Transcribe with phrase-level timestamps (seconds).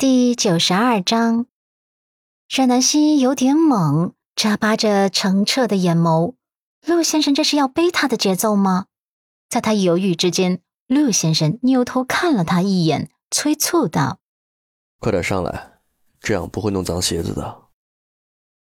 [0.00, 1.44] 第九十二章，
[2.48, 6.36] 阮南希有点懵，眨巴着澄澈的眼眸。
[6.86, 8.86] 陆先生这是要背他的节奏吗？
[9.50, 14.20] 在他犹豫之间，陆先生扭头看了他一眼，催促道
[15.00, 15.72] ：“快点上来，
[16.22, 17.64] 这样不会弄脏鞋子的。”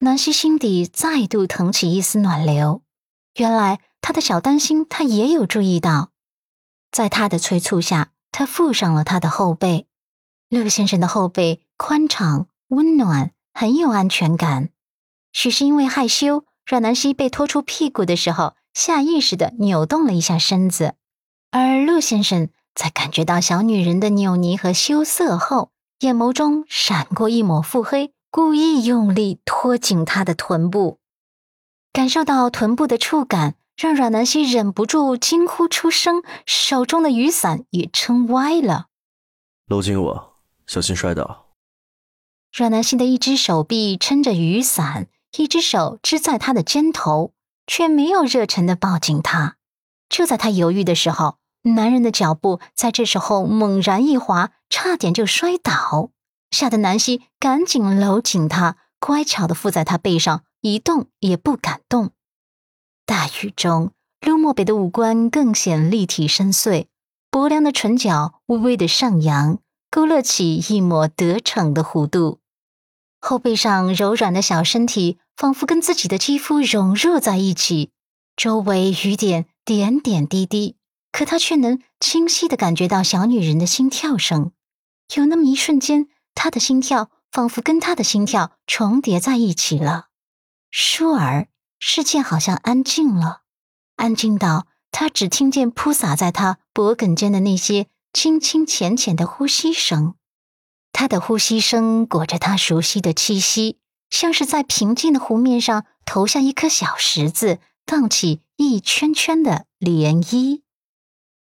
[0.02, 2.84] 南希心底再度腾起一丝暖流。
[3.38, 6.12] 原来他的小担心，他也有注意到。
[6.92, 9.88] 在他的催促下，他附上了他的后背。
[10.64, 14.70] 陆先生的后背宽敞、温暖，很有安全感。
[15.34, 20.96] 许是因为害羞，阮南希被拖出屁股的时候，下意识的扭动了一下身子。
[21.52, 31.00] 而陆先生在感觉到小女人的扭捏和羞涩后，眼眸中闪过一抹腹黑，故意用力拖紧她的臀部。
[31.92, 38.88] 感受到臀部的触感，让阮南希忍不住惊呼出声，手中的雨伞也撑歪了。
[39.68, 40.35] 搂紧我。
[40.68, 41.48] 小心摔倒。
[42.52, 45.08] 阮南希的一只手臂撑着雨伞，
[45.38, 47.34] 一只手支在他的肩头，
[47.68, 49.58] 却没有热忱的抱紧他。
[50.08, 56.12] 就在他犹豫的时候，男人的脚步在这时候猛然一滑，差点就摔倒，
[56.52, 62.12] 吓得南希赶紧搂紧他，乖巧的附在他背上，一动也不敢动。
[63.06, 63.92] 大雨中，
[64.22, 66.86] 陆漠北的五官更显立体深邃，
[67.30, 69.60] 薄凉的唇角微微的上扬。
[69.96, 72.42] 勾勒起一抹得逞的弧度，
[73.22, 77.92] 后背上柔软的小身体仿佛跟自己的肌肤融入在一起，
[78.36, 80.76] 周围雨点点点滴滴，
[81.14, 84.52] 可他却能清晰的感觉到小女人的心跳声。
[85.16, 90.08] 有那么一瞬间，她的心跳仿佛跟他的心跳重叠在一起了。
[90.74, 91.48] 倏儿，
[91.80, 93.44] 世界好像安静了，
[93.96, 97.88] 安静到他只听见铺洒在他脖颈间的那些。
[98.16, 100.16] 轻轻浅浅的呼吸声，
[100.94, 103.78] 他的呼吸声裹着他熟悉的气息，
[104.10, 110.62] 像是在平静的湖面上投下一颗小石子，荡起一圈圈的涟漪。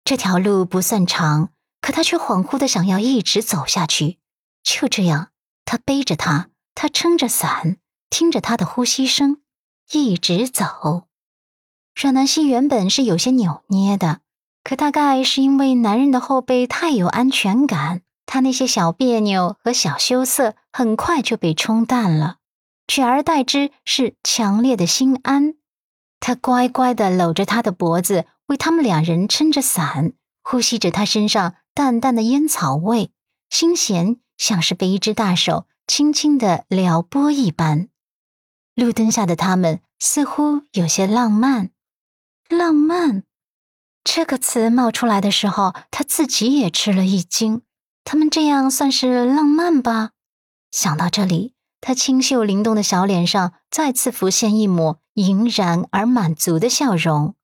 [0.04, 4.20] 这条路不算长，可他却恍惚的想要一直走下去。
[4.62, 5.30] 就这样，
[5.64, 7.78] 他背着他，他撑着伞，
[8.10, 9.42] 听着他的呼吸声，
[9.92, 11.08] 一直走。
[11.96, 14.20] 阮南希原本是有些扭捏的。
[14.64, 22.38] 可大概是因为男人的后背太有安全感，他那些小别扭和小羞涩很快就被冲淡了，
[22.88, 25.56] 取而代之是强烈的心安。
[26.20, 33.12] 他乖乖地搂着他的脖子，为他们两人撑着伞，呼吸着他身上淡淡的烟草味，
[33.50, 37.88] 心弦像是被一只大手轻轻地撩拨一般。
[38.76, 41.72] 路灯下的他们似乎有些浪漫，
[42.50, 43.24] 浪漫。
[44.04, 47.62] 这个词冒出来的时候，他自己也吃了一惊。
[48.04, 50.12] 他们这样算是浪漫吧？
[50.72, 57.36] 想到这里，他清秀灵动的小脸上再次浮现一抹盈然而满足的笑容，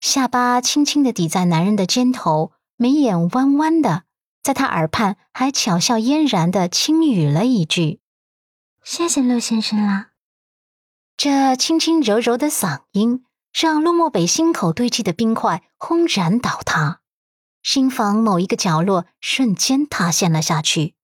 [0.00, 4.04] 下巴轻轻的抵在男人的肩头，眉眼弯弯的，
[4.42, 8.00] 在他耳畔还巧笑嫣然的轻语了一句
[8.82, 10.08] ：“谢谢陆先生啦。”
[11.16, 13.24] 这轻轻柔柔的嗓音。
[13.52, 17.00] 让陆漠北心口堆积的冰块轰然倒塌，
[17.62, 20.94] 新房某一个角落瞬间塌陷了下去。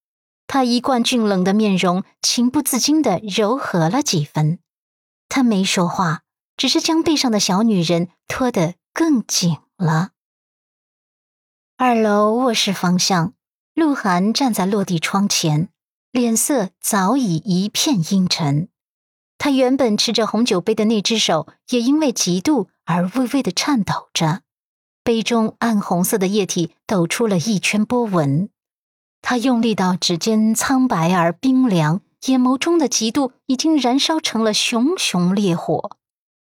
[0.47, 4.61] 他一贯俊冷的面容情不自禁的柔和了几分。
[5.29, 6.23] 他没说话，
[6.57, 10.11] 只是将背上的小女人拖得更紧了。
[11.77, 13.35] 二楼卧室方向，
[13.75, 15.69] 鹿晗站在落地窗前，
[16.13, 18.69] 脸色早已一片阴沉。
[19.39, 24.43] 他原本持着红酒杯的那只手，也因为嫉妒而微微的颤抖着，
[25.05, 28.49] 杯中暗红色的液体抖出了一圈波纹。
[29.23, 35.97] 他用力到指尖苍白而冰凉，眼眸中的嫉妒已经燃烧成了熊熊烈火。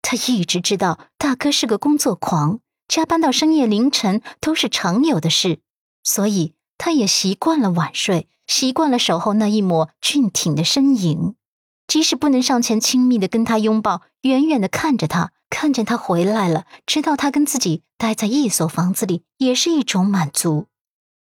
[0.03, 5.61] 他一直知道大哥是个工作狂，加班到深夜凌晨都是常有的事，
[6.05, 11.35] 所以他也习惯了晚睡，习惯了守候那一抹俊挺的身影。
[11.89, 20.69] 即使不能上前亲密的跟他拥抱，远远的看着他，看见他回来了，知道他跟自己待在一所房子里，也是一种满足。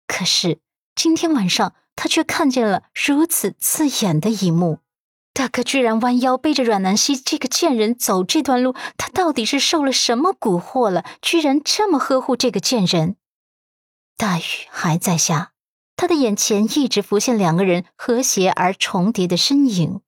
[0.06, 0.60] 可是
[0.94, 4.78] 今天晚上，他却看见了如此刺眼的一幕：
[5.32, 11.04] 大哥居然弯腰背着阮南希这个贱人走这段路，他到底是受了什么蛊惑了？
[11.20, 13.16] 居然这么呵护这个贱人。
[14.16, 15.50] 大雨还在下，
[15.96, 20.00] 他的眼前一直浮现两个人和谐而重叠的身影。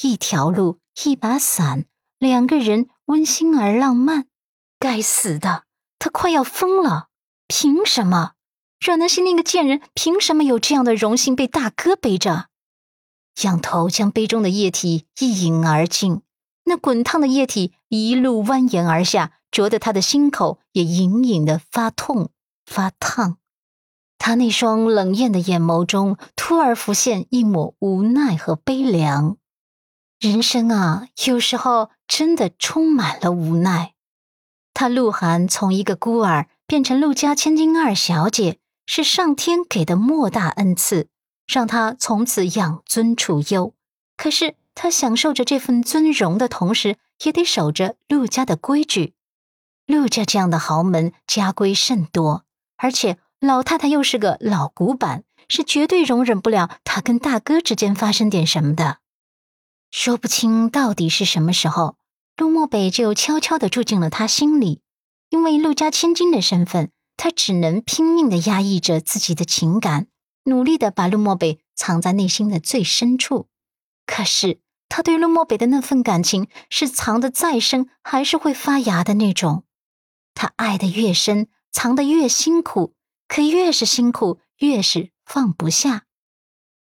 [0.00, 1.84] 一条路，一把伞，
[2.18, 4.26] 两个人温馨而浪漫。
[4.78, 5.64] 该死的，
[5.98, 7.08] 他快要疯了！
[7.46, 8.32] 凭什么？
[8.80, 12.48] 阮南希那个贱人凭什么有这样的荣幸被大哥背着？
[13.42, 16.22] 仰头将杯中的液体一饮而尽，
[16.64, 22.30] 那滚烫的液体一路蜿蜒而下，灼得他的心口也隐隐的发痛
[22.66, 23.38] 发烫。
[24.18, 29.36] 他那双冷艳的眼眸中突而浮现一抹无奈和悲凉。
[30.22, 33.94] 人生啊，有时候真的充满了无奈。
[34.72, 41.08] 他鹿晗从一个孤儿变成陆家千金二小姐，是上天给的莫大恩赐。
[41.48, 43.74] 让他从此养尊处优，
[44.16, 49.14] 可是他享受着这份尊荣的同时，也得守着陆家的规矩。
[49.86, 52.44] 陆家这样的豪门，家规甚多，
[52.76, 58.98] 而且老太太又是个老古板，是绝对容忍不了他跟大哥之间发生点什么的。
[59.92, 61.96] 说不清到底是什么时候，
[62.38, 64.80] 陆漠北就悄悄地住进了他心里。
[65.28, 70.06] 因为陆家千金的身份，他只能拼命地压抑着自己的情感。
[70.44, 73.48] 努力的把陆漠北藏在内心的最深处，
[74.06, 79.64] 可是他对陆漠北的那份感情是藏得再深还是会发芽的那种。
[80.34, 82.94] 他爱的越深，藏得越辛苦，
[83.28, 86.04] 可越是辛苦，越是放不下。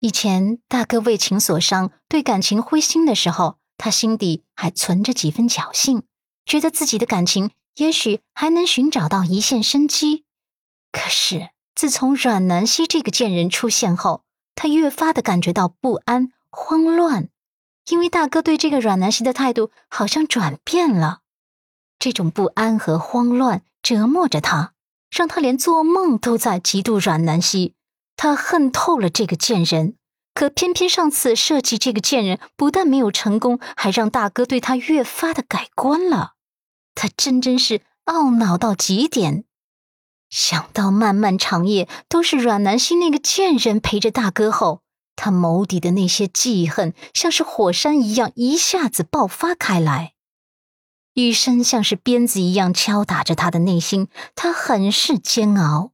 [0.01, 6.03] 以前大哥为情所伤，对感情灰心的时候，他心底还存着几分侥幸，
[6.47, 10.25] 觉得自己的感情也许还能寻找到一线生机。
[10.93, 11.51] 可是。
[11.75, 14.25] 自从阮南希这个贱人出现后，
[14.57, 17.29] 他越发的感觉到不安、慌乱，
[17.89, 21.21] 因为大哥对这个阮南希的态度好像转变了。
[22.01, 24.73] 这种不安和慌乱折磨着他，
[25.09, 27.77] 让他连做梦都在嫉妒阮南希。
[28.19, 29.95] 他恨透了这个贱人，
[30.35, 36.33] 可偏偏上次设计这个贱人不但没有成功，还让大哥对他越发的改观了。
[36.97, 39.45] 他真真是懊恼到极点。
[40.29, 44.83] 想到漫漫长夜都是阮南希那个贱人陪着大哥后，
[45.15, 50.15] 他眸底的那些记恨像是火山一样一下子爆发开来，
[51.15, 55.93] 雨声像是鞭子一样敲打着他的内心，他很是煎熬。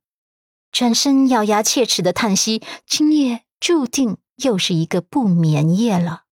[0.75, 6.25] 转身咬牙切齿的叹息：今夜注定又是一个不眠夜了。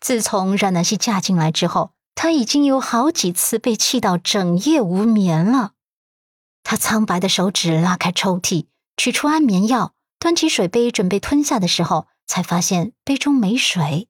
[0.00, 5.72] 自从阮南希嫁进来之后，他已经有好几次被气到整夜无眠了。
[6.62, 8.66] 他苍白的手指拉开抽屉，
[8.98, 14.08] 取出安眠药，端起水杯准备吞下的时候，才发现杯中没水，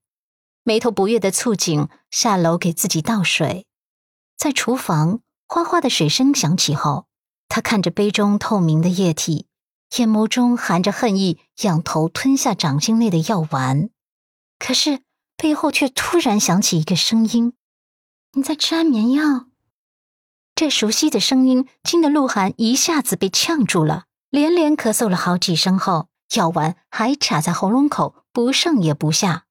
[0.64, 3.66] 眉头不悦的蹙紧，下楼给自己倒水。
[4.36, 7.06] 在厨房，哗哗的水声响起后，
[7.58, 9.48] 他看着杯中透明的液体，
[9.96, 13.90] 眼眸中含着恨意，仰头吞下掌心内的药丸。
[14.60, 15.00] 可是
[15.36, 17.54] 背后却突然响起一个声音
[18.34, 19.46] ：“你在吃安眠药？”
[20.54, 26.06] 这熟悉的声音惊得鹿晗一下子被呛住了，连连咳嗽了好几声后，
[26.36, 29.46] 药丸还卡在喉咙口，不上也不下。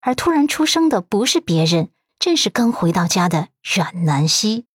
[0.00, 4.66] 而突然出声的不是别人，正是刚回到家的阮南希。